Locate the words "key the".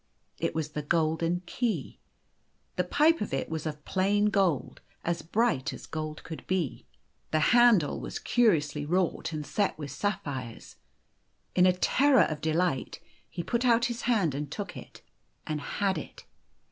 1.45-2.83